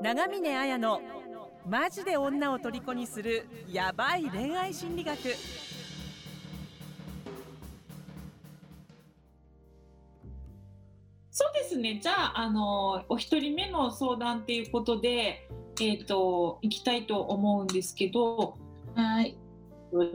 [0.00, 1.00] 長峰綾の
[1.66, 5.18] マジで女を虜にするヤバい恋愛心理学
[11.30, 12.00] そうですね。
[12.02, 15.48] じゃあ、あの、お一人目の相談っていうことで、
[15.80, 18.56] えっ、と、行きたいと思うんですけど、
[18.94, 19.36] はい。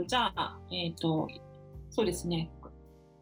[0.08, 1.28] じゃあ、えっ、と、
[1.92, 2.52] そうですね。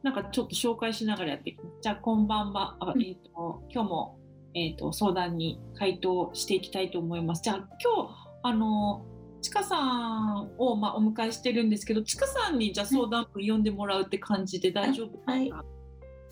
[0.02, 1.78] なんかちょっと紹介しながらやっていきます。
[1.82, 2.75] じゃあ、こんばんは。
[2.80, 4.21] あうんえっ、と、今日も、
[4.54, 7.42] えっ、と、相談に回答していきたいと思います。
[7.44, 9.05] じゃあ、今日、あの、
[9.42, 15.52] ちかさんを、まあ、お迎えしてるんですけど、ちかさんに、じゃあ相談文読んでもらうって感じで大丈夫ですか、はい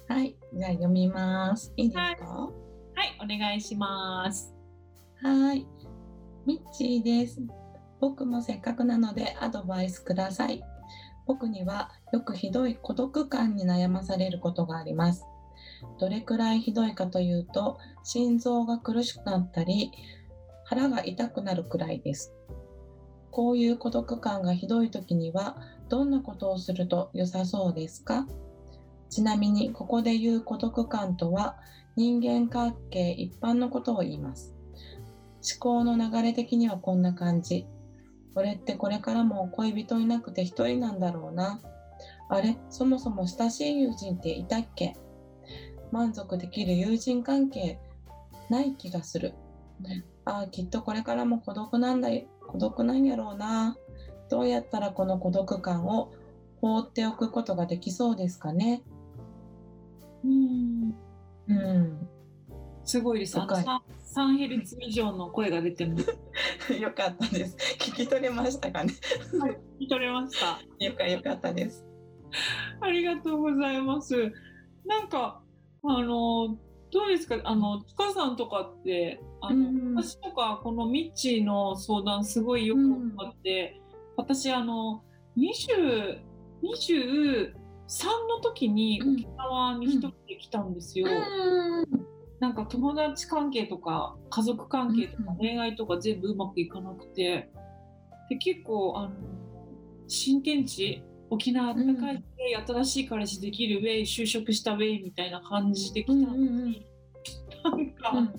[0.09, 0.35] はい。
[0.53, 1.71] じゃあ読みます。
[1.77, 2.03] いいですか？
[2.33, 2.49] は
[3.03, 4.55] い、お願いします。
[5.21, 5.67] はい。
[6.47, 7.39] ミッチーです。
[7.99, 10.63] 僕もせっかくなのでアドバイスください。
[11.27, 15.25] 僕にはよくひどい孤独感に悩まされることがあります。
[15.99, 19.91] どれくらいひどいかというと、心臓が苦しくなったり、
[20.65, 22.33] 腹が痛くなるくらいです。
[23.31, 28.27] こういう孤独感がひどい時には、どんなことをすると良さそうですか？
[29.09, 31.57] ちなみに、ここで言う孤独感とは、
[31.95, 34.55] 人間関係一般のことを言います。
[35.41, 37.65] 思考の流れ的にはこんな感じ。
[38.35, 41.59] 俺ってこれからも恋人いなくて一人なんだろうな。
[42.29, 42.57] あれ？
[42.69, 44.95] そもそも親しい友人っていたっけ？
[45.91, 47.79] 満足できる友人関係
[48.49, 49.33] ない気がする。
[50.25, 53.77] ああ、きっとこれからも孤独なんだよ、孤独なんやろうな。
[54.29, 56.11] どうやったらこの孤独感を
[56.61, 58.83] 放っておくことができそうですかね。
[60.23, 60.95] うん。
[61.47, 62.07] うん。
[62.83, 63.37] すごいです。
[63.37, 66.73] あの深いサンサンヘルツ以上の声が出てます。
[66.73, 67.55] よかったです。
[67.77, 68.93] 聞き取れましたかね。
[69.77, 70.59] 聞き取れました。
[70.83, 71.85] よかよかったです。
[72.81, 74.31] ありがとうございます。
[74.85, 75.41] なんか、
[75.83, 76.57] あの、
[76.91, 77.39] どうですか？
[77.43, 79.95] あの、ちかさんとかって、あの、うん。
[79.95, 83.79] 私とか、このミッチーの相談すごいよく分かって、
[84.17, 85.03] 私、あの、
[85.37, 86.21] 20、
[86.61, 87.53] 23
[88.27, 89.13] の時にうん。
[89.15, 91.07] 沖縄に一人で来たんですよ。
[92.39, 95.37] なんか友達関係とか家族関係とかうん。
[95.37, 97.49] 恋愛とか全部うまくいかなくて。
[98.29, 99.15] で結構あの
[100.07, 102.21] 新天地沖縄暖かいウェ
[102.61, 106.85] イ、新しい彼氏できるウェイ就職したウェイみたいな感じで来たのに、
[107.63, 108.33] なんか、うん。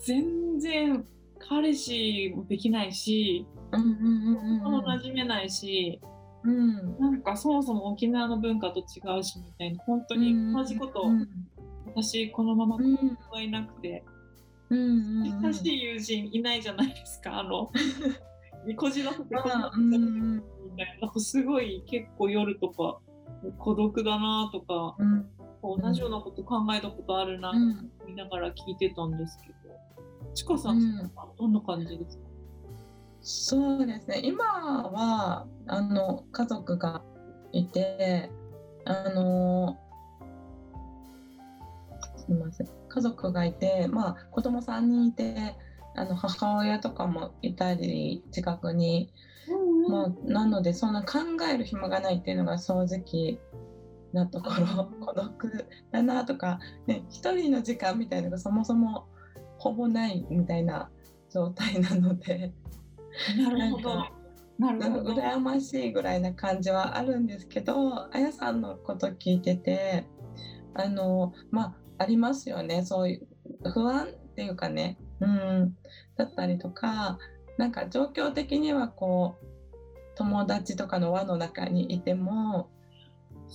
[0.00, 1.04] 全然
[1.38, 6.00] 彼氏もできないしうんうんうん馴染めないし、
[6.44, 11.28] うんなんかそもそも沖縄の文化と違うしみたいな本当に同じこと、うん
[11.86, 14.04] 私このままうん子供がいなくて。
[14.70, 17.72] うんうん親しい友人いないじゃないですか、あの、
[18.76, 20.44] こじらせてこんなうんうん
[20.78, 22.98] みたいな、すごい結構夜とか
[23.58, 25.26] 孤独だなとか、うん。
[25.60, 27.90] 同じようなこと考えたことあるなとうん。
[28.00, 31.10] 思いながら聞いてたんですけど、ちかさん、うん。
[31.36, 32.22] どんな感じですか？
[33.20, 34.20] そうですね。
[34.22, 37.02] 今はあの家族が
[37.52, 38.30] いて
[38.84, 39.76] あの
[42.16, 42.68] すみません。
[42.88, 45.56] 家族がいてまあ子供3人いて
[45.96, 49.12] あの母親とかもいたり近くに
[49.88, 51.18] まあ、なのでそんな考
[51.52, 53.38] える暇がないっていうのが正直
[54.12, 54.84] なところ。
[55.06, 59.06] 孤独だなとか、ね、一人の時間みたいなのがそもそも
[59.58, 60.90] ほぼないみたいな
[61.30, 62.52] 状態なので。
[63.36, 63.94] なるほど。
[64.58, 64.88] なんか。
[64.88, 65.14] なるほど。
[65.14, 70.04] 羨ましいぐらいな感じはあるんですけどあやさんのこと聞いてて
[70.74, 72.84] あのまあありますよね。
[72.84, 75.76] そういう不安っていうかね、うん、
[76.16, 77.18] だったりとか
[77.56, 79.46] なんか状況的にはこう
[80.18, 82.68] 友達とかの輪の中にいても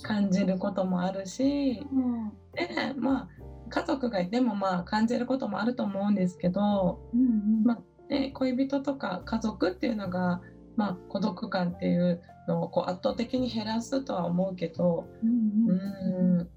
[0.02, 2.32] 感じることもあるしうん。
[2.54, 3.30] でまあ
[3.70, 7.80] 家族がいてもまあ感じることもあると思うんですけど、うんまあ
[8.10, 10.42] ね、恋人とか家族っていうのが、
[10.76, 16.50] まあ、孤独感っていうのをこう圧倒的に減らすとは思うけどうんううんん。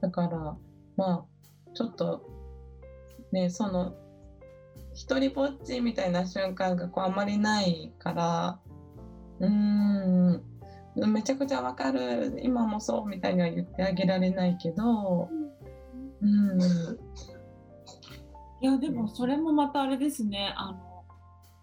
[0.00, 0.56] だから
[0.96, 1.24] まあ
[1.74, 2.24] ちょっと
[3.32, 3.94] ねその
[4.94, 8.60] 一人ぼっちみたいな瞬間がこうあまりないから
[9.40, 10.42] うーん。
[11.12, 12.40] めちゃくちゃわかる。
[12.42, 15.28] 今もそうみたいには言ってあげられないけど。
[16.22, 16.60] うん。
[18.62, 20.54] いやでもそれもまたあれですね。
[20.56, 21.04] あの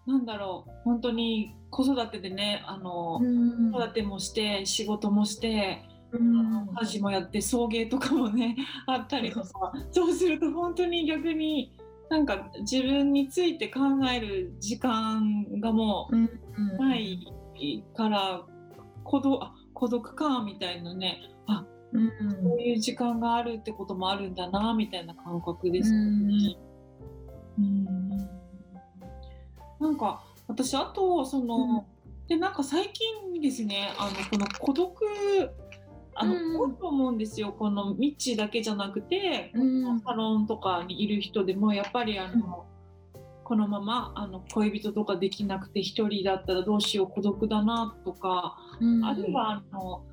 [0.06, 0.70] なんだろう。
[0.84, 3.72] 本当に子育てでねあの、うん。
[3.72, 5.82] 子育てもして仕事もして、
[6.12, 6.68] うん。
[6.80, 8.56] 家事もやって送迎とかもね
[8.86, 11.72] あったりとかそうすると本当に逆に
[12.08, 13.80] なんか自分について考
[14.14, 16.24] える時間がもうん。
[16.24, 17.26] うない
[17.94, 18.42] から
[19.04, 21.18] 孤独あ孤独感みたいなね。
[21.46, 22.08] あうん。
[22.42, 26.56] こういう時間があるってこともあるんだなみたいな感覚ですよね。
[27.58, 27.84] うん。
[29.80, 31.86] なんか私あとその、
[32.28, 34.94] でなんか最近ですねあのこの孤独
[36.14, 36.60] あの、うん。
[36.60, 37.52] 多いと思うんですよ。
[37.52, 40.00] このミッチーだけじゃなくて、うん。
[40.00, 42.66] サロンとかにいる人でもやっぱりあの、
[43.44, 50.04] このままあの恋人とかできなくて一人だったらどうしよう孤独だなとか、うんあるいはあの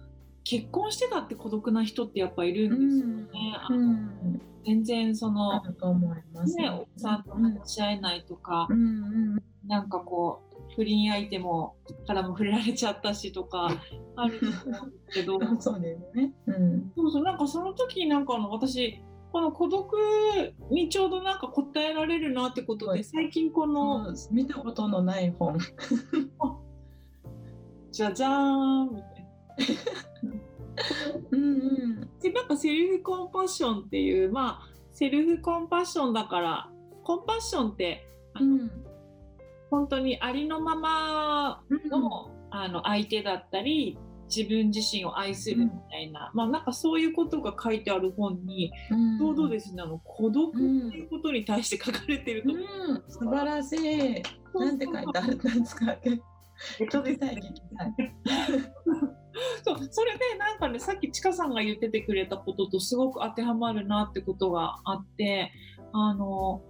[0.44, 3.56] 結婚してたって孤独な人ってやっぱいるんですよね。
[3.58, 6.56] あのうん全然そあの、ると思います。
[6.56, 11.76] ね、奥さんと話し合えないとか、うんうんなんかこう不倫相手も
[12.08, 13.70] からも触れられちゃったしとか
[14.16, 16.34] あると思うんですけどうん、 そうですね。
[16.48, 16.92] うん。
[16.96, 19.02] そうそうなんかその時なんかあの私
[19.32, 19.94] この孤独
[20.70, 25.58] にちょうどなんか答えられるなってことはいで最近このうん見たことのない本。
[27.92, 30.32] じゃじゃーんみたいな。
[31.32, 32.10] うんうん。
[32.22, 36.70] でなんかセルフコンパッションっていうまあセルフコンパッションだから
[37.04, 38.72] コンパッションってあの、うん。
[39.70, 43.98] 本当にありのままの,、あの相手だったり
[44.36, 49.18] 自分自身を愛するみたいな、まあなんかそういうことが書いてある本にうん。
[49.18, 52.52] ちょうどですねあの孤独っていうことに対して書かれてると。
[52.52, 54.24] 思う、うん、素晴らしい。
[54.54, 55.86] なんて書いてあるんですか？
[56.80, 57.14] 聞きたい。
[57.16, 57.36] 聞きたい。
[59.64, 59.78] そう。
[59.90, 65.52] それでなんかねさっきちかさんが言っててくれたこととすごく当てはまるなってことがあって
[65.94, 66.62] あの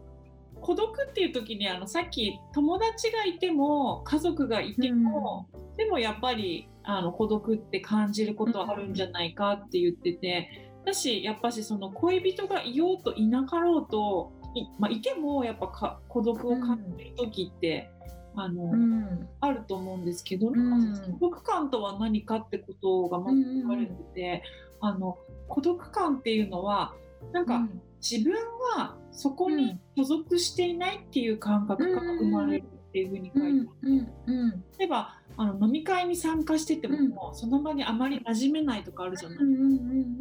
[0.62, 5.48] 孤独っていう時にあのさっき友達がいても家族がいても、
[5.78, 17.90] でもやっぱりあの孤独って感じることはあるんじゃないかって言っててだしやっぱしその恋人がいようといなかろうとい,、まあ、いてもやっぱか孤独を感じる時って、
[18.36, 19.30] あのうん。
[19.40, 20.94] あると思うんですけど、ん。
[21.20, 24.44] 孤独感とは何かってことがまず書かれてて、
[24.80, 25.18] あの
[25.48, 26.94] 孤独感っていうのは
[27.34, 27.68] なんか
[28.02, 28.34] 自分
[28.78, 33.70] がそこに所属していないっていう感覚が生まれるっていうふうに書いてある。
[33.84, 39.66] うんうん例えばあの飲み会に参加してても、その場にあまり馴染めないとかあるじゃない、うんうんう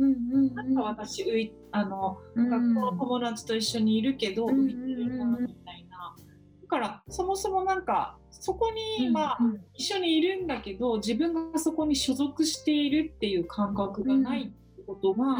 [0.07, 6.15] んうんなんか私ういあのうん学校の友達と一緒にいるけど、うん浮いてるなみたいな。
[6.63, 9.61] だからそもそもなんかそこにまあ、うん。
[9.75, 14.53] 一緒にいるんだけど自分がそこに所属しているっていう感覚がない
[14.91, 15.37] ことが、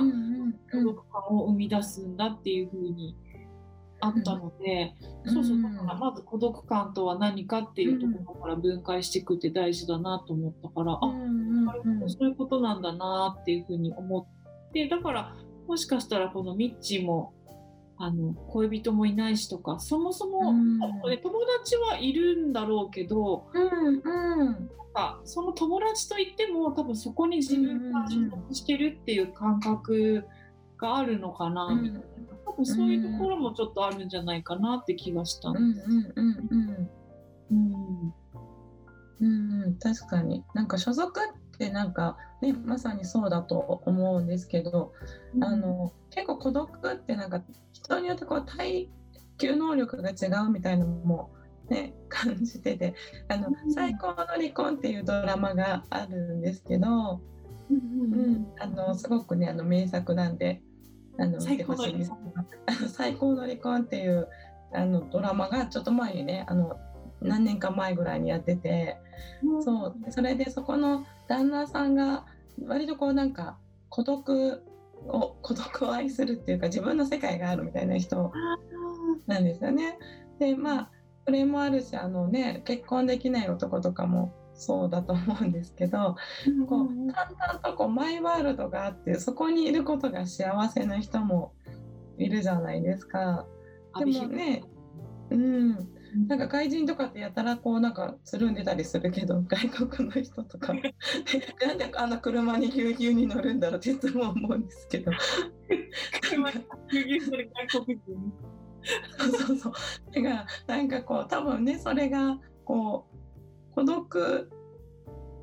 [0.73, 3.17] 孤独感を生み出すんだっていうふうに
[4.01, 4.95] あったので、
[5.27, 11.65] そうそうだからまず孤独感とは何かっていうところから分解していくって大事だなと思ったから、あうん。
[11.67, 14.29] なるほどそういうことなんだなっていうふうに思
[14.69, 15.37] ってだから
[15.67, 17.35] もしかしたらこのミッチーも
[18.03, 20.79] あの恋人もいないしとかそもそも、うん。
[20.79, 24.47] ね友達はいるんだろうけどうんうん。
[24.47, 24.59] なん
[24.95, 30.25] かその友達といっても多分そこに自分が所属してるっていう感覚
[30.79, 32.07] があるのかな、みたいな。
[32.47, 35.51] 多分そういうところもちょっとあるんじゃないかなって気がした。
[35.51, 35.65] うんうん
[36.17, 36.91] うんうん
[37.51, 38.13] うん。
[39.21, 39.65] うん。
[39.67, 40.43] うん、確かに。
[40.55, 44.93] なんか所属ってなんかねまさにそうだと思うんですけど、
[45.43, 47.43] あの結構孤独ってなんか
[47.73, 48.89] 人によってこう耐
[49.37, 51.31] 久能力が違うみたいなのも、
[51.69, 52.95] ね、 感じてて
[53.29, 57.21] あのうん「最高の離婚」っていうドラマがあるんですけど、
[57.71, 60.63] うんうん、あのすごくねあの名作なんで
[61.19, 62.11] あの見てほしいんです。
[62.11, 62.33] けど
[62.67, 64.29] 「あの最高の離婚」 っていう
[64.73, 66.79] あのドラマがちょっと前にねあの
[67.21, 68.99] 何年か前ぐらいにやってて。
[69.43, 72.25] うんそうそれでそこの旦那さんが
[72.67, 73.59] 割とこうなんか
[73.89, 74.63] 孤独
[75.07, 78.33] を孤独を愛するっていうか自分の世界があるみたいな人
[79.27, 79.99] なんですよね。
[80.39, 80.91] でまあ
[81.27, 86.17] それもあるしあのね結婚できない男とかもそうだと思うんですけど
[86.69, 91.53] こう淡々とこうマイワールドがあってそこにいることが幸せな人も
[92.19, 93.47] いるじゃないですか。
[93.99, 94.65] でもね
[95.31, 95.89] うん
[96.27, 100.75] なんか外人とかってやたらこうなんかつるんでたりするけど 外国の人とか。
[101.65, 105.13] なんであの車にぎゅうぎゅうに乗るんだろうっていつも思うんですけど。
[106.23, 108.33] 車にぎゅうぎゅうする外国人。
[109.47, 109.73] そうそう。
[110.13, 114.51] だからなんかこう多分ねそれがこう孤独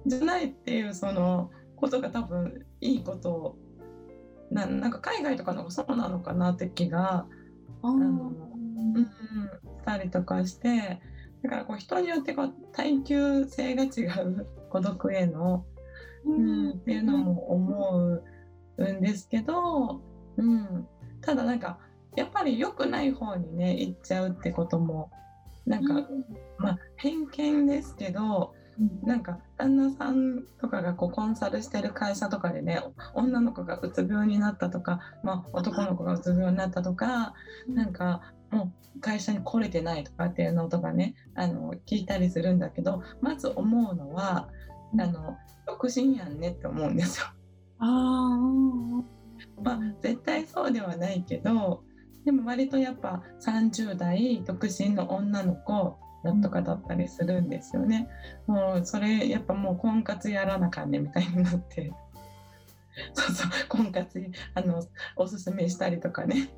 [0.06, 3.32] じゃないっていうそのことが多分いいこと。
[3.32, 3.58] を
[4.50, 7.28] ななんか海外とかの方がそうなのかなって気が。
[7.84, 8.32] あの
[8.96, 9.10] うん、し
[9.88, 11.00] たりとかして
[11.44, 15.66] だからこう人によってこう耐久性が違う 孤独への、
[16.26, 18.22] うん、っていうのも思
[18.78, 20.02] うんですけど、
[20.36, 20.88] うん、
[21.22, 21.80] ただなんか
[22.18, 25.10] やっぱり良くない方にね行っちゃうってことも
[25.66, 26.10] なんか、
[26.58, 28.54] まあ偏見ですけど
[29.04, 32.82] なんか旦那さんとかがこうコンサルしてる会社とかでね
[33.16, 37.34] 女の子がうつ病になったとか、まあ、男の子がうつ病になったとか
[37.68, 44.50] なんかもう会社に来れてないとかっていうのとかねあの聞いたりするんだけどまず思うのは
[45.00, 47.26] あの独身やんねって思うんですよ。
[47.80, 48.40] あ
[49.62, 51.84] まあ、絶対そうではないけど
[52.26, 55.98] でも割とやっぱ30代独身の女の子
[56.42, 58.10] とかだったりするんですよね。
[58.48, 61.94] もうそれやっぱもう婚活やらなかんねみたいになって。
[63.14, 64.20] そうそう婚活
[64.56, 64.84] あの
[65.16, 66.50] おすすめしたりとかね。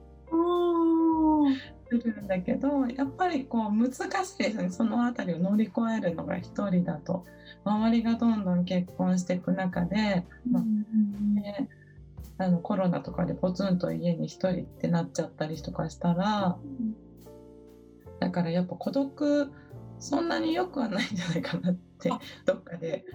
[1.89, 4.69] するんだけどやっぱりこう難しいですね。
[4.69, 7.25] その辺りを乗り越えるのが一人だと。
[7.65, 11.67] 周りがどんどん結婚していく中で、まあね、
[12.37, 16.57] あのコロナとかでポツンと家に一人ってなっちゃったりとかしたら
[18.19, 19.51] だからやっぱ孤独
[19.99, 22.09] そんなに良くはないんじゃないかなって
[22.45, 23.05] どっかで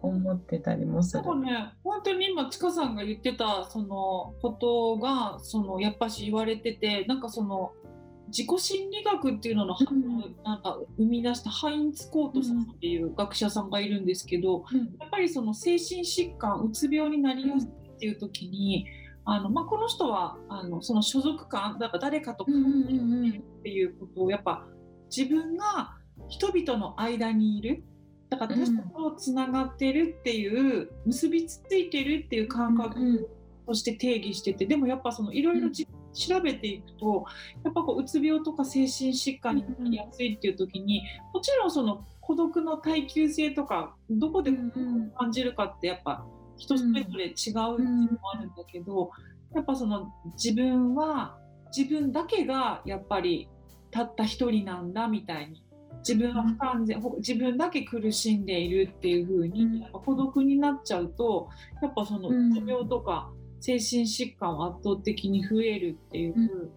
[0.00, 1.24] 思ってたりもする。
[1.24, 1.72] なんかね。
[1.82, 7.72] 本当に今ちかさんが言ってたそのことがそのやっぱし言われててなんかその
[8.28, 18.86] 自己心理学っていうのの、うん、なんか生み出したハインツ・コートさんっていう学者さんがいるんですけど、うん、やっぱりその精神疾患うつ病になりやすいっていう時に、
[19.30, 24.66] あのまあ、この人はあのその所属感だから誰かと関係るっていうことをやっぱ
[25.14, 25.96] 自分が
[26.28, 27.84] 人々の間にいる。
[28.30, 33.30] だから他者とつながってるっていう、結びついてるっていう感覚
[33.66, 37.24] として定義しててでもやっぱそのいろいろ調べていくと
[37.64, 44.52] やっぱこううつ病とか精神疾患になりやすいっていう時にもちろんその孤独の耐久性とかどこで
[45.18, 46.26] 感じるかってやっぱ
[46.58, 49.10] 人それぞれ違うっていうのもあるんだけど
[49.54, 51.38] やっぱその自分は
[51.76, 53.48] 自分だけがやっぱり
[53.90, 55.62] たった一人なんだみたいに
[56.06, 61.48] 自分は不完全自分だけ苦しんでいるっていう風にやっぱ孤独になっちゃうと
[61.82, 66.70] やっぱその持病とか精神疾患は圧倒的に増えるっていう、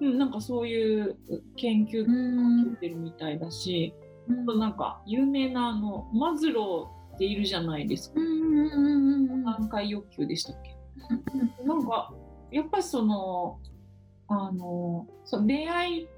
[0.00, 1.16] うん、なんかそういう
[1.56, 3.92] 研究とか聞いてるみたいだし、
[4.28, 8.20] うん、なんか有名なあのマズローっているじゃないですか。
[9.58, 10.76] 段階欲求でしたっけ？
[11.64, 12.12] なんか
[12.52, 13.58] やっぱりその
[14.28, 16.08] あのその恋愛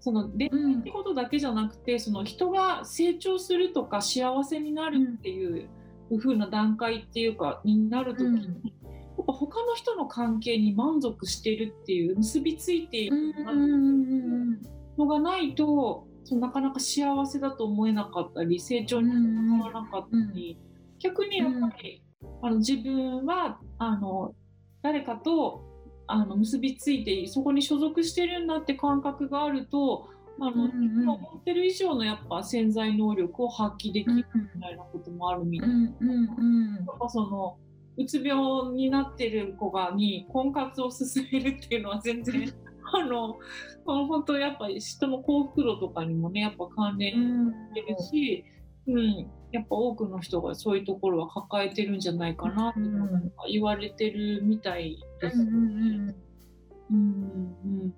[0.00, 5.68] その恋愛ってことだけじゃなくて、うん、その人が成長するとか幸せになるっていう
[6.18, 8.48] 風な段階っていうかになる時に、や
[9.22, 13.34] っぱ他の人の関係に満足してるっていう結びついている
[14.96, 20.58] のがないとなかなか幸せだと思えなかったり成長につながらなかったり、
[20.98, 22.02] 逆にやっぱり、
[22.42, 24.34] あの自分はあの
[24.82, 25.62] 誰かと
[26.06, 30.08] あの結びついてそこに所属してるんだって感覚があると
[30.40, 35.74] あの、うんうん、思ってる以上のやっぱ潜在能力を発揮できるみたいなこともあるみたいな。
[35.76, 35.90] やっ
[36.98, 37.56] ぱその
[37.96, 42.52] うつ病になってる子がに婚活を進めるっていうのは全然
[42.92, 43.38] あの
[43.84, 48.44] 本当やっぱり人の幸福度とかにもねやっぱ関連してるし、
[48.86, 52.80] うん、うん、やっぱ多くの人がそういうところは抱えてるんじゃないかなって
[53.50, 55.40] 言われてるみたいです。
[55.40, 56.14] うん、
[56.90, 57.94] うん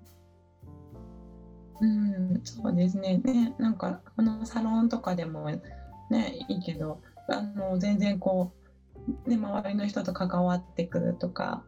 [1.81, 3.19] うん、そうですね。
[3.19, 5.49] ねなんかこのサロンとかでも
[6.09, 8.59] ねいいけどあの全然こう
[9.25, 11.63] ね、周りの人と関わってくるとか、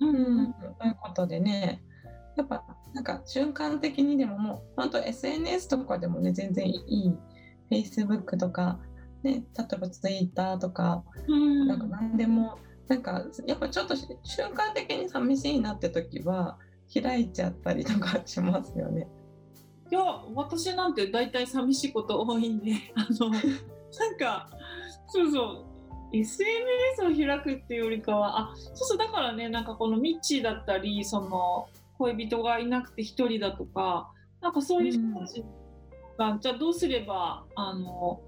[0.00, 1.82] うん、そういうことでね
[2.38, 2.64] やっぱ
[2.94, 7.14] なんか瞬間的にでももう本当 SNS とかでもね全然いい。
[7.70, 8.78] Facebook とか、
[9.22, 16.56] ね、例えば Twitter とか、うん、なんか何でもなんかやっぱちょっと瞬間的に寂しいなって時は
[16.94, 19.06] 開いちゃったりとかしますよね。
[19.90, 20.00] いや
[20.34, 23.42] 私なんて大体寂しいこと多いんで あのなん
[24.18, 24.48] か
[25.08, 25.64] そうそう。
[26.10, 31.68] SNS を開くっていうよりかはあそうそうだからねなんかこのミッチーだったりその
[31.98, 35.44] 恋人がいなくて1人だとかなんかそういう人たち
[36.16, 38.20] が、うん、じゃあどうすればあの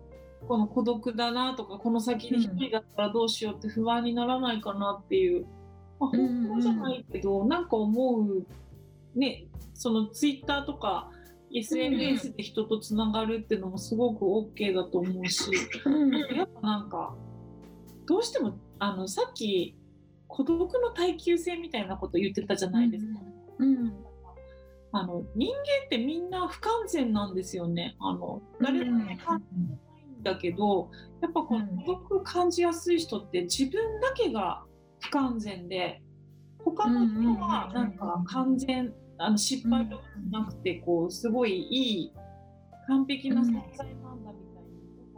[0.48, 5.46] この孤独だなとかこの先に1人だったらどうしようって不安にならないかなっていう、
[5.98, 6.16] まあ、方
[6.54, 8.46] 法じゃないけど、うん、なんか思う
[9.18, 11.10] ねそのツイッターとか
[11.52, 15.50] SNS で人とつながるっていうのもすごく OK だと思うし、
[15.84, 17.14] うん、やっぱなんか
[18.06, 19.76] どうしてもあのさっき
[20.28, 23.20] 孤独の耐久性みたいなこと言ってたじゃないですか。
[23.60, 23.92] うん、うん、
[24.92, 27.96] あの人間ってみんな不完全なんですよね。
[28.00, 30.90] あの誰もね、完全ないんだけど、
[31.20, 34.64] やっぱこの孤独感じやすい人って自分だけが
[35.00, 36.02] 不完全で
[36.64, 42.12] 他の人はなんか完全あの失敗とかなくてこうすごいいい
[42.88, 43.44] 完璧な存
[43.76, 44.70] 在なんだみたいに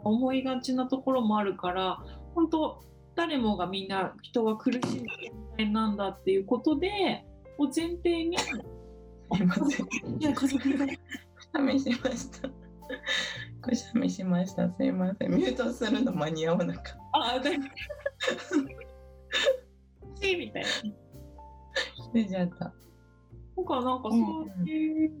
[0.03, 1.99] 思いがちなところもあるから
[2.35, 2.81] 本当
[3.15, 7.25] 誰もがみんな人は苦しい存在なんだっていうことで
[7.57, 8.35] を前提に
[9.39, 9.85] いません。
[10.19, 10.91] いや家族がく
[11.79, 12.49] しました。
[13.61, 14.69] くしゃみしました。
[14.75, 15.33] すいません。
[15.33, 16.99] ミュートするの間に合わなかった。
[17.13, 17.57] あだし
[20.35, 20.69] みたいな。
[22.13, 22.73] 出ちゃった。
[23.55, 24.19] なんかなんかそう
[24.67, 25.11] いう、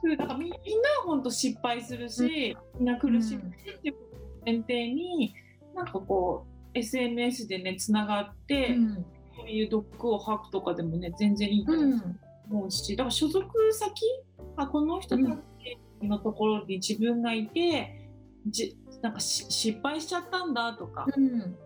[0.00, 0.56] そうなんかみみんな
[1.04, 5.34] 本当失敗するし、みんな苦しむしっていうことを前提に、
[5.74, 9.06] なんかこう SNS でねつながって、うん。
[9.42, 12.18] そういうドックを吐くとかでもね全然いいとうん。
[12.50, 14.04] 思うし、だから所属先
[14.56, 15.28] あこの人たち
[16.02, 18.10] のところに自分がいて、
[18.48, 21.56] じなんかし失敗しちゃったんだとか、うん。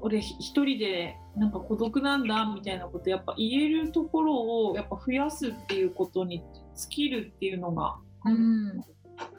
[0.00, 6.42] 俺ひ一人でなんか孤独なんだみたいなことやっぱ言えるところをやっぱ増やすっていうことに
[6.76, 8.84] 尽きるっていうのが、うん。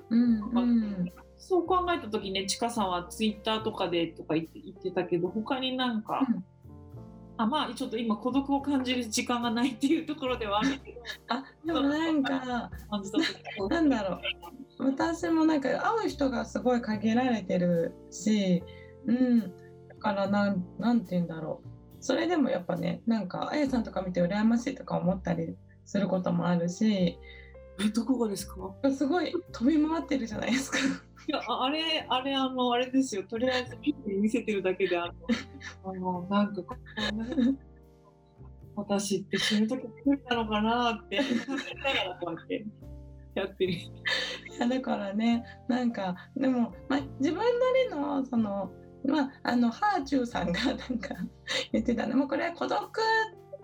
[0.09, 0.41] うん。
[0.53, 1.13] うん。
[1.37, 6.45] そう考えた時ねちかさんはツイッターとかでとか言って言ってたけど他になんか、うん
[7.37, 12.71] あまあちょっと今孤独を感じる時間がないっていうところではあるけど あ、でもなんか、
[13.69, 14.15] なんだろ
[14.79, 14.85] う。
[14.91, 18.63] 私もなんか会う人がすごい限られてるし、
[19.05, 19.39] うん。
[19.87, 21.67] だからなん、なんて言うんだろう。
[21.99, 27.17] それでもやっぱね、なんか、あやさんとか見て羨ましいとか思ったりすることもあるし、
[27.79, 28.55] えどこがですか？
[28.91, 30.77] すごい飛び回ってるじゃないですか。
[31.27, 35.13] いやああれあれあのあれですよとりあえず見せてるだけであの
[35.83, 36.75] あのなんかこ
[37.13, 37.55] うね
[38.75, 41.23] 私って死ぬ時来るのかなって考
[41.71, 42.65] えながらこうやって
[43.35, 43.73] やってる。
[43.73, 43.89] い
[44.59, 47.43] やだからねなんかでも、まあ、自分な
[47.83, 48.71] りのその
[49.05, 51.15] まああのハーチューさんがなんか
[51.71, 52.79] 言ってたねもうこれは孤独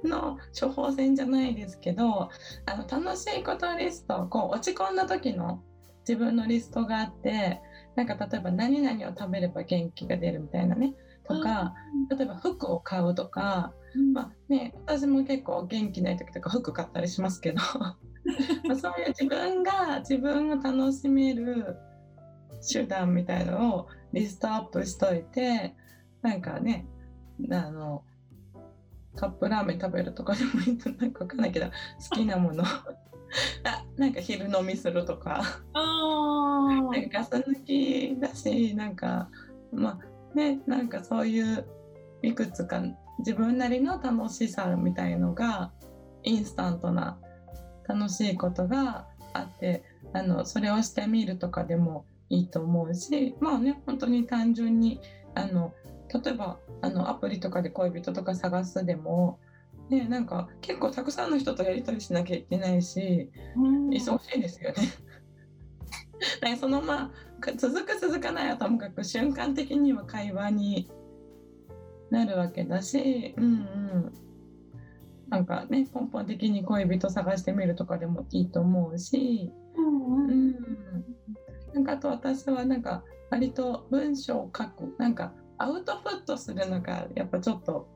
[0.04, 2.30] の処方箋じゃないですけど
[2.66, 5.64] あの楽しいことリストこう落ち込んだ時の
[6.08, 7.62] 自分のリストがあって
[7.96, 10.96] なんか例えば何々を食べれば元気が出るみたいなね
[11.28, 11.74] とか
[12.10, 13.74] 例えば服を買うとか
[14.14, 17.62] まあね、私も結構元気ない時とか服買ったりしますけど
[18.64, 21.78] まあそういう自分が自分を楽しめる
[22.72, 25.76] 手段みたいのをリストアップしといて
[26.22, 26.86] なんかね
[27.50, 28.04] あの
[29.16, 31.66] カップラーメン食べるとかでもいいとなんかわかんないけど
[32.10, 32.64] 好きなもの
[33.64, 35.42] あなんか昼飲みするとか。
[35.74, 39.30] あ なんかガス抜きだしなんか
[39.72, 41.66] まあねなんかそういう
[42.22, 42.84] いくつか
[43.20, 45.72] 自分なりの楽しさみたいのが
[46.24, 47.18] インスタントな
[47.88, 55.00] 楽しいことがあってあのそれをしてみるとかでもいいと思うしまあね本当に単純に
[55.36, 55.74] あの
[56.24, 59.40] 例えばあのアプリとかで恋人とか探すでも、
[59.92, 64.78] ね、なんか結構たくさんの人とやり取りしなきゃいけないし忙しいですよね。
[66.42, 70.90] なんかそのまあか続く続かないはともかく瞬間的には会話に
[72.10, 74.14] なるわけだし、うんうん、
[75.28, 80.52] なんかね根本的に恋人探してみるとかでもいいと思うし、うん、
[81.74, 84.96] なんかあと私はなんか割と文章を書く。
[84.98, 87.90] なんかアウトプットするのがやっぱちょっと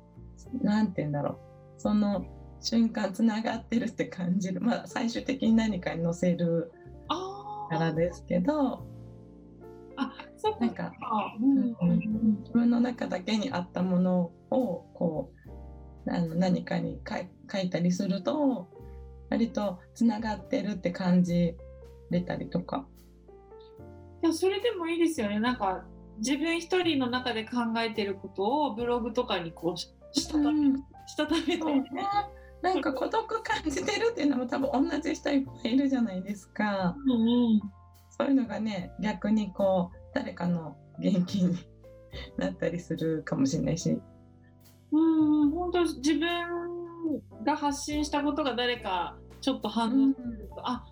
[0.61, 2.25] なんて言うんだろうその
[2.61, 4.61] 瞬間つながってるって感じる。
[4.61, 6.71] まあ最終的に何かに載せる
[7.07, 8.85] あからですけど。
[9.97, 10.59] あそっか。
[10.59, 10.91] なんか
[11.39, 11.57] うん。
[11.81, 15.31] うん自分の中だけにあったものをこ
[16.05, 18.67] うあの何かに書い書いたりすると
[19.29, 21.55] 割とつながってるって感じ
[22.09, 22.87] れたりとか。
[24.23, 25.39] いやそれでもいいですよね。
[25.39, 25.85] なんか
[26.17, 31.83] 自分一人の中で考えてることをブログとかにこうししたためうんしたためて、ね。
[32.61, 36.95] なんか孤独感じてるっていうのも多分同じ人いっぱいいるじゃないですか。
[37.05, 37.61] うんうん
[38.17, 41.57] そういうのがね逆にこう誰かの元気に
[42.37, 43.99] なったりするかもしれないし。
[44.91, 46.21] うん、本当自分
[47.43, 50.85] が発信したことが誰かちょっと反応すると、あ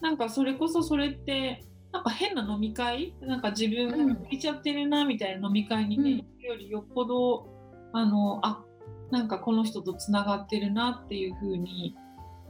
[0.00, 3.14] なんかそれこそそれってなんか変な飲み会？
[3.20, 6.40] なんか自分が浮いちゃってるなみたいな飲み会にね、うん。
[6.40, 7.46] よりよっぽど
[7.92, 8.64] あのあ
[9.10, 11.96] なんかこの人とつながってるなっていう風に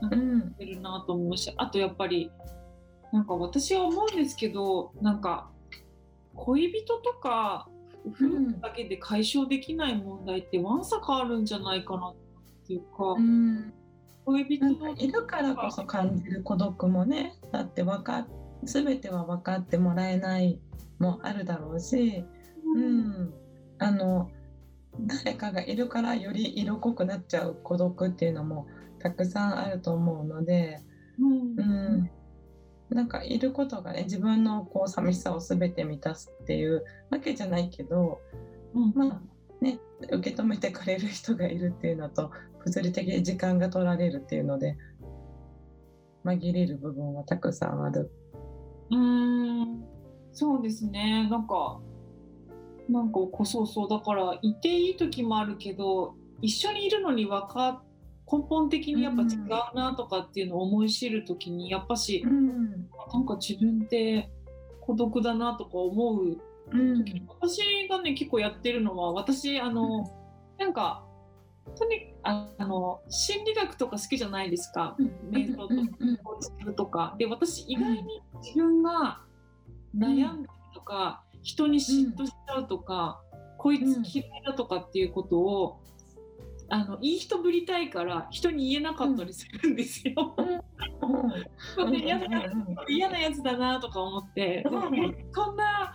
[0.00, 2.30] なんてるなと思うしあとやっぱり
[3.12, 5.50] なんか私は思うんですけどなんか
[6.34, 7.68] 恋人とか
[8.06, 12.14] 夫婦だけで解消できない問題ってわんさかあるんじゃないかなっ
[12.66, 13.74] ていうか、うん。
[14.24, 18.26] 恋人なんかいるからこそ感じる孤独もねだってわか
[18.62, 20.60] 全ては分かってもらえない
[20.98, 22.24] もあるだろうし、
[22.76, 23.34] うん、
[23.78, 24.30] あの
[25.06, 28.66] 誰かがいるからより色濃くなっちゃう孤独っていうのも
[28.98, 30.80] たくさんあると思うので、
[31.18, 31.54] うん。
[31.56, 32.10] うん、
[32.90, 38.20] なんかいることがね自分のこう寂しさを全て満たすっていうわけじゃないけど、
[38.74, 38.92] うん。
[38.94, 39.78] まあね、
[40.10, 42.30] 受け止めてくれる人がいるっていうのと
[42.64, 44.76] 物理的に時間が取られるっていうので
[46.24, 48.10] 紛れる部分はたくさんある。
[48.90, 49.84] うーん。
[50.32, 51.28] そうですね。
[51.28, 51.80] なんか
[52.90, 57.82] なんかそうそうだからいていい時もあるけど一緒にいるのにわか
[58.30, 62.88] 根本的にやっぱ違うなとかっていうのを思い知る時にやっぱし、うん。
[63.12, 64.30] なんか自分って
[64.80, 66.36] 孤独だなとか思う
[66.72, 70.08] うん私がね結構やってるのは私あの
[70.58, 71.04] なんか
[71.76, 74.96] とにああの心理学とか好きじゃないですか、
[75.30, 77.14] 瞑想とかうんコーチングとか。
[77.18, 79.20] で私意外に自分が
[79.96, 83.20] 悩んだりとか、人に嫉妬しちゃうとか、
[83.58, 85.80] こいつ嫌いだとかっていうことを、
[86.72, 90.36] あのいい人ぶりたいから人に言えなかったりするんですよ。
[92.88, 95.32] 嫌なやつだなとか思って、うん。
[95.34, 95.92] こんな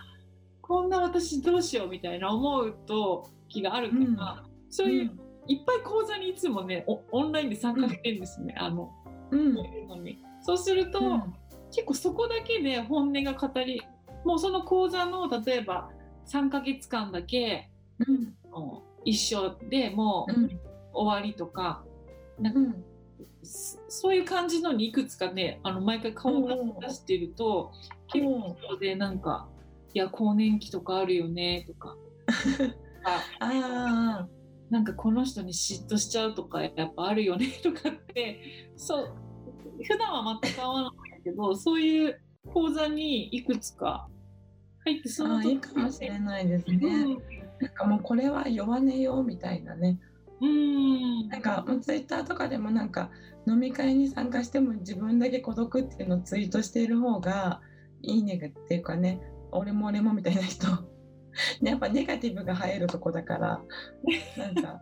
[0.62, 5.12] こんな私どうしようみたいな思うと気があるから、そういう、
[5.48, 8.92] いっぱい講座にいつもねオオンラインで参加してるんですね、あの
[9.32, 9.56] うん。
[10.42, 11.00] そうすると、
[11.72, 13.82] 結構そこだけで本音が語り
[14.26, 15.90] もうその講座の例えば
[16.28, 17.70] 3ヶ月間だけ
[18.06, 18.36] うん。
[18.52, 20.60] もう一緒でもううん
[20.94, 21.84] 終わりとか、
[22.40, 22.84] なんかうん。
[23.44, 27.72] そそういう感じのにいくつかねあの毎回顔を出してると、
[28.12, 29.48] 結構そうでなんか
[29.94, 31.96] 「いや更年期とかあるよね」とか。
[33.06, 34.28] ああ
[34.72, 38.42] なんかこの人に嫉妬しちゃうとかやっぱあるよねとかって
[38.76, 39.14] そう
[39.84, 44.10] 普段は全く合わないけどそういう講座にいくつか
[44.86, 46.78] 入ってーそのあーいいかもしれないですね。
[46.78, 47.18] うん。
[47.60, 50.00] なんかもうこれは弱音よみたいなね。
[50.42, 51.28] うん。
[51.30, 53.10] なんかツイッターとかでもなんか
[53.48, 57.62] 飲み会に参加しても自分だけ孤独っていうのをツイートしている方が
[58.02, 59.22] いいねがっていうかね。
[59.52, 60.68] 俺も俺もみたいな人。
[60.68, 60.76] ね
[61.72, 63.62] やっぱネガティブが入るとこだから。
[64.38, 64.82] なんか。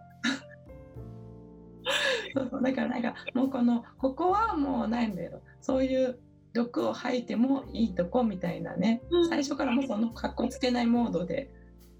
[2.35, 2.61] そうそう。
[2.61, 5.41] だからなんかもうこのここはもうないんだよ。
[5.61, 6.19] そういう
[6.53, 9.01] 毒を吐いてもいいとこみたいなね。
[9.09, 9.29] うん。
[9.29, 11.51] 最初からもうそのかっこつけないモードで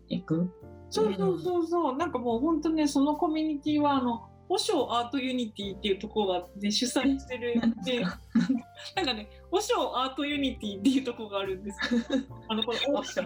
[0.10, 0.52] いく。
[0.89, 1.98] そうそうそうそう。
[1.98, 8.10] なんかもう本当ねそのコミュニティはあの和尚アートユニティっていうところが、ね、主催してるなんでな
[9.02, 12.02] んかね和尚アートユニティっていうところがあるんですよ
[12.50, 13.22] あのこの和尚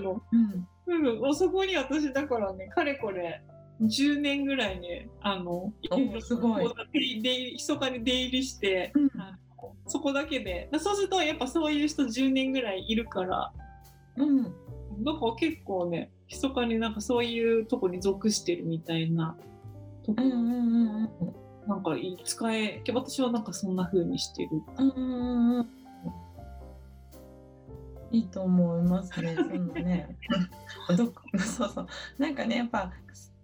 [0.00, 0.22] の。
[0.32, 0.68] うん。
[0.86, 3.42] うん、そこに私だからね、かれこれ
[3.80, 6.64] 10年ぐらいね、あの、おすごい。
[6.64, 9.10] こう出入り密かに出入りして、うん
[9.86, 13.52] そこだけで、だそうするとやっぱそういう人10年ぐらいいるから、
[14.16, 14.42] うん。
[15.02, 19.36] なんか結構ね、密かになんかそういうとこに属してるみたいな。
[20.04, 21.34] とこ、うんうんうんうん
[21.66, 24.50] なんかいい使え、私はなんかそんな風にしてる。
[24.76, 25.68] うんうんうん
[28.10, 29.34] いいと思いますね。
[29.34, 30.16] そのね、
[30.96, 31.86] どこそうそう。
[32.16, 32.92] なんかね、やっぱ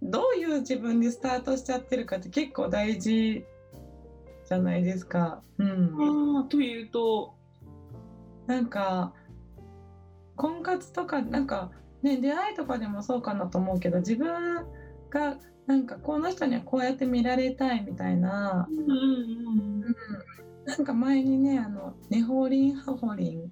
[0.01, 3.43] どういう自分でスタートしちゃってるかって結構大事
[4.51, 5.41] じゃないですか。
[5.59, 6.35] うん。
[6.37, 7.35] ああ、というと、
[8.47, 9.13] なんか
[10.35, 14.65] 婚活とかなんかね出会いとかでもそうかなと思うけど、自分
[15.09, 15.37] が
[15.67, 18.67] なんかこの人にはこうやって見られたいみたいな。
[18.69, 19.95] うんうんうん。
[20.65, 23.51] なんか前にね、あの、ネホリン・ハホリン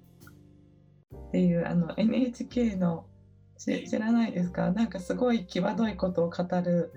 [1.29, 3.05] っていうあの NHK の
[3.57, 4.71] し知らないですか？
[4.71, 6.91] なんかすごい際どいことを語る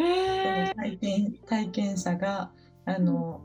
[0.00, 2.52] えー、体験体験者が
[2.88, 3.42] あの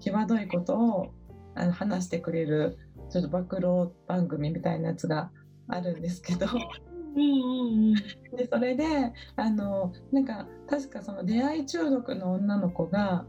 [0.00, 1.14] 際どいことを
[1.54, 2.76] あの話してくれる
[3.10, 5.30] ちょっと暴露番組みたいなやつが
[5.68, 6.46] あるんですけど。
[6.46, 7.94] うんうんうん。
[8.36, 13.24] でそれであのなんか確かその出会い中毒の女の子が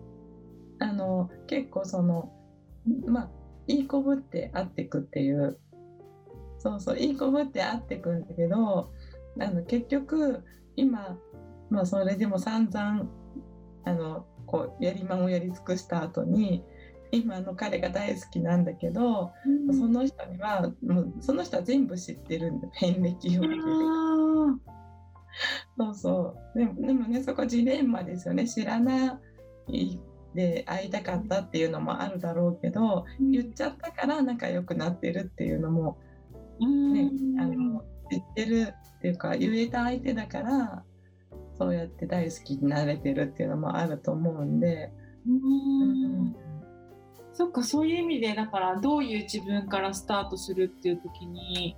[0.80, 2.32] あの結構その
[3.06, 3.30] まあ
[3.67, 5.60] いい子ぶって会ってくっていう。
[6.58, 8.91] そうそういい子ぶって会ってくんだけど
[9.39, 10.43] あの結局
[10.76, 11.17] 今、
[11.71, 13.08] まあ、それでも散々
[13.84, 16.64] あのこうやりまんをやり尽くした後に
[17.12, 19.32] 今の彼が大好きなんだけど、
[19.72, 23.44] その人にはもうその人は全部知ってるんだ遍歴を。
[23.44, 24.58] あ
[25.78, 26.60] そうそう。
[26.60, 28.48] でもでもねそこジレンマですよね。
[28.48, 29.20] 知らな
[29.68, 30.00] い
[30.34, 35.98] で会いたかったっていうのもあるだろうけど言っちゃったから仲良くなってるっていうのも
[36.60, 40.84] ねあの知ってるっていうか言えた相手だから
[41.62, 44.91] そうやって大好きになれてるっていうのもあると思うんで、
[45.28, 46.36] うん。
[47.34, 51.78] そっかそういう意味でだからどういう自分からスタートするっていう時に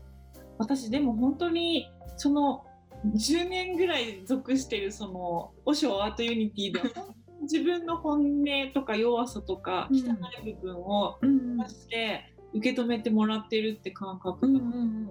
[0.57, 2.65] 私でも本当にその
[3.13, 7.05] 10年ぐらい属してるその和尚アートユニティでは
[7.41, 9.97] 自分の本音とか弱さとかうん。
[9.97, 10.15] 汚
[10.47, 15.09] い部分をうん出して受け止めてもらってるって感覚がうんうん。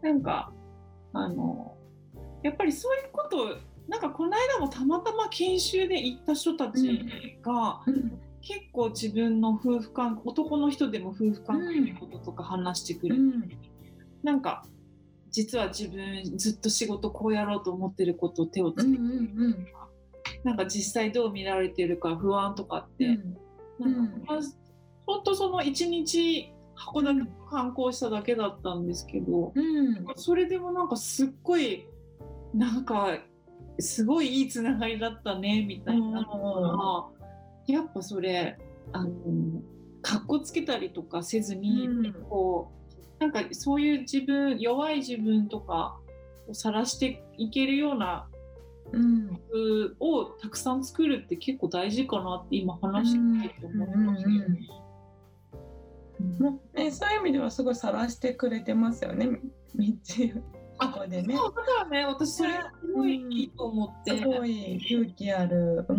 [0.00, 0.50] なんか
[1.12, 1.74] あの
[2.42, 7.06] やっぱりそういうことなんかこの間もたまたま研修で行った人たち
[7.42, 8.20] が、うん。
[8.40, 13.50] 結構自分の夫婦関男の人でも夫婦関係のこととか話してくる、うん。
[14.22, 14.64] なんか
[15.30, 19.66] 実は自分ずっと仕事こうやろうと思ってることを手をつけて、うんうん
[20.44, 23.36] なんか実際どう見られてるか不安とかって、うん
[23.80, 24.40] なんかまあ
[25.06, 30.06] 本当その1日函館観光しただけだったんですけど、うん。
[30.14, 31.86] それでもなんかすっごい
[32.54, 33.18] なんか
[33.78, 36.22] すごいいいつながりだったねみたいな。
[36.22, 37.12] の
[37.66, 38.58] が、やっぱそれ
[38.92, 39.12] あの
[40.02, 42.12] かっこつけたりとかせずに、うん。
[42.28, 42.72] こ
[43.20, 45.98] うなんかそういう自分弱い自分とか
[46.48, 48.28] を晒していけるような
[48.92, 49.26] うん。
[49.48, 54.24] 服をたくさん作るって結構大事かなって今話してみて思いまし。
[54.24, 54.68] たよね。
[56.74, 59.40] ね、そういう意味ではすごい晒してくれてますよね、
[59.74, 60.34] みち。
[60.78, 61.36] あここでね。
[61.36, 65.86] そうだからね私それすごいいいと思って、すごい勇気ある。
[65.88, 65.96] うん。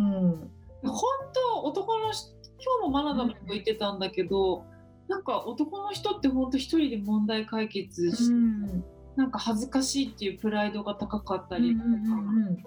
[0.84, 1.02] 本
[1.34, 2.30] 当男の人
[2.62, 4.66] 今日もマナダムと言ってたんだけど、
[5.08, 8.84] なんか男の人って本当一人で問題解決し、うん。
[9.16, 12.64] なんか恥ずかしいっていうプライドが高かったうんりとか、うん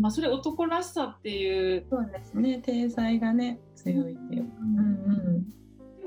[0.00, 4.42] まあそれ男らしさっていう、そうですね、体裁がね、強いっていう。
[4.60, 5.54] うんで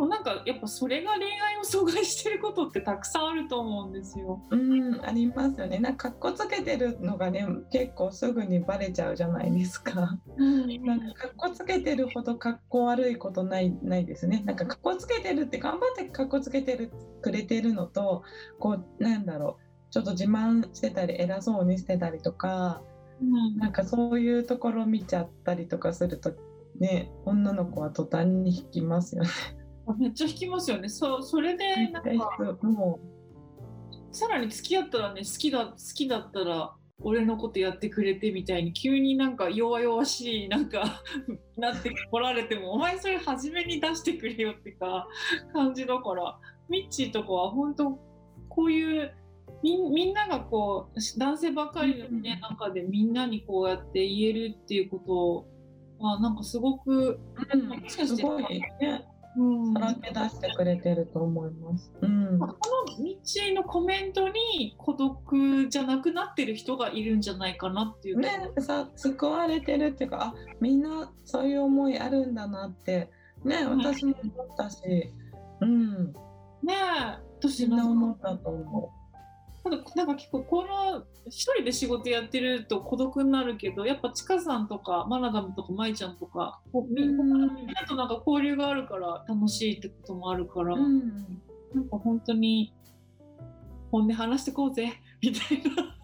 [0.01, 4.41] もなんかやっぱそれが恋愛を阻害してることってたくさんあると思うんですよ。
[4.49, 4.71] うん。
[4.71, 5.79] うん、ありますよね。
[5.79, 10.19] なんか、かっこつけてるのがね、結構すぐにバレちゃうじゃないですか。
[10.37, 14.43] なんか、かっこつけてるほどかっこ悪いことない、ないですね。
[14.45, 18.23] なんか、かっこつけてるって、頑張ってかっこつけてる、くれてるのと、
[18.59, 19.91] こう、なんだろう。
[19.91, 22.81] ちょっと自慢してたり、偉そうにしてたりとか、
[23.21, 26.33] うんなんかそういうところ見ちゃったりとかすると
[26.79, 29.29] ね女の子は途端に引きますよね。
[29.97, 30.89] めっちゃ引きますよね。
[30.89, 32.99] そうそれでなんかも
[34.11, 41.01] さらに付き合ったらね好きだ好きだったら俺のことやってくれてみたいに急になんか弱々しいなんか
[41.57, 45.07] なってこられてもお前それ初めに出してくれよってか
[45.53, 46.37] 感じだから
[46.69, 47.99] ミッチーとかは本当
[48.49, 49.13] こういう
[49.63, 52.41] みんみんながこう男性ばっかりの、ねうん。
[52.41, 55.47] 中でみんなにこうやって言えるっていうこ
[55.99, 57.19] とはなんかすごく、う、
[57.53, 58.43] うん、すごい。
[58.43, 59.10] ねうん
[59.73, 61.91] さらけ出してくれてると思います。
[62.01, 62.37] うん。
[62.37, 68.19] まあこのミッチーのコメントに孤独じゃなくなってる人がいるんじゃないかなっていう。
[68.19, 73.09] ねさ救われてるっていうかあみんなそういう思いあるんだなって
[73.45, 74.81] ね私も思ったし、
[75.61, 76.13] うん、
[76.63, 78.93] ねえ、私みんななんか思ったと思
[79.63, 90.79] なんかなんか結構この一人で仕事やってると孤独になるけどやっぱちかさんとかマナダムとかまいちゃんとかみうんなとなんか交流があるから楽しいってこともあるから、う。
[90.79, 91.41] うん
[91.73, 92.73] なんか本当に
[93.91, 95.63] 本音話してこうぜみたい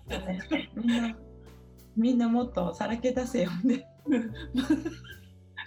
[0.09, 0.19] な。
[0.19, 1.17] ねみんな
[1.97, 3.85] みんなもっとさらけ出せよね。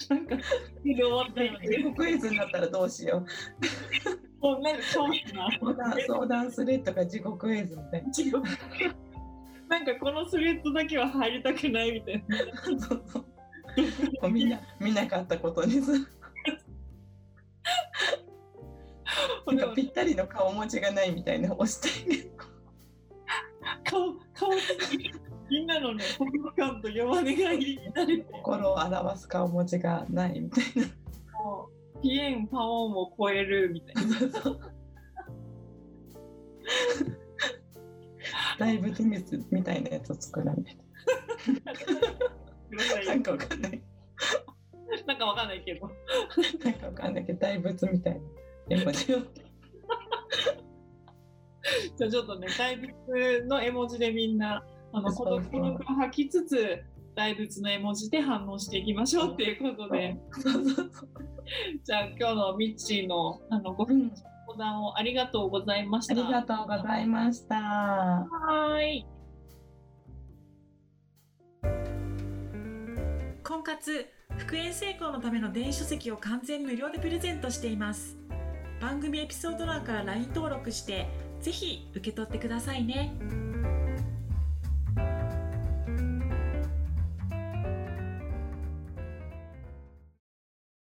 [0.09, 0.37] なんか
[0.83, 1.95] 終わったよね。
[1.95, 4.30] クイズになったらどうしよう。
[4.41, 5.51] もうなんかそうだな。
[5.61, 8.43] 相談相談するとか自己クイズみたい違う
[9.69, 12.39] なんかこのスレッドだけは入りたくないみたいな。
[12.39, 12.81] な。
[12.81, 16.07] そうそうみんな見なかったことにする。
[19.47, 22.31] なんかぴったりの顔文字がないみたいな押したい。
[23.85, 24.51] 顔顔
[25.51, 30.87] みんなのね孤独感と弱音が入り乱れて心を表す顔文字がないみたいな。
[32.03, 34.19] ピエンパオンを超えるみたいな。
[34.19, 34.61] そうそう
[38.59, 40.85] 大仏ミスみたいなやつを作らないと。
[43.09, 43.83] なんかわかんない。
[45.07, 45.91] なんかわかんないけど。
[46.63, 48.21] なんかわかんないけど大仏みたいな
[48.69, 49.19] 絵文字を。
[51.97, 56.83] じゃあちょっとね大仏の絵文字でみんなあの孤独を吐きつつ
[57.15, 60.17] 大仏の絵文字で反応していきましょうっていうことで。
[60.33, 61.09] そうそうそう。
[61.85, 64.11] じゃあ今日のミッチーのあのごうん、
[64.47, 66.15] 相談をありがとうございました。
[66.15, 67.57] ありがとうございました。
[67.57, 69.07] はーい。
[73.43, 74.07] 婚活
[74.39, 78.17] 復縁成功のための電子書籍を完全無料でプレゼントしています
[78.81, 81.09] 番組エピソード欄から LINE 登録して
[81.41, 83.13] ぜひ受け取ってくださいね